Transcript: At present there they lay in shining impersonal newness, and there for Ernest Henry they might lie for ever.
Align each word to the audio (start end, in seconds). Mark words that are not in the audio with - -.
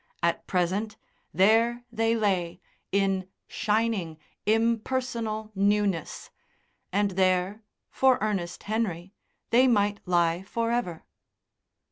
At 0.23 0.47
present 0.47 0.97
there 1.31 1.83
they 1.91 2.15
lay 2.15 2.59
in 2.91 3.27
shining 3.47 4.17
impersonal 4.47 5.51
newness, 5.53 6.31
and 6.91 7.11
there 7.11 7.61
for 7.91 8.17
Ernest 8.19 8.63
Henry 8.63 9.13
they 9.51 9.67
might 9.67 9.99
lie 10.07 10.41
for 10.41 10.71
ever. 10.71 11.03